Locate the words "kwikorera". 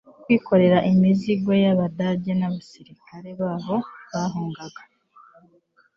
0.23-0.77